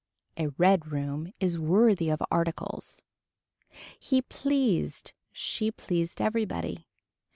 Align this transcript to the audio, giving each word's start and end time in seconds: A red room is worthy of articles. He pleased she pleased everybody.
A 0.35 0.47
red 0.57 0.91
room 0.91 1.31
is 1.39 1.59
worthy 1.59 2.09
of 2.09 2.23
articles. 2.31 3.03
He 3.99 4.23
pleased 4.23 5.13
she 5.31 5.69
pleased 5.69 6.19
everybody. 6.19 6.87